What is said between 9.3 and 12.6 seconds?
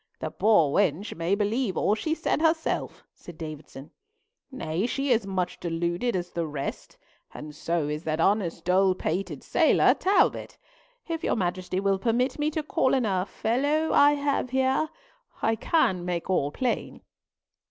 sailor, Talbot. If your Majesty will permit me